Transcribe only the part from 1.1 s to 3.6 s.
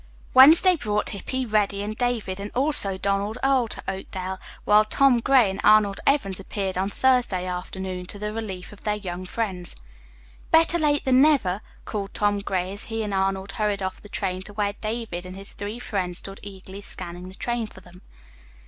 Hippy, Reddy and David and also Donald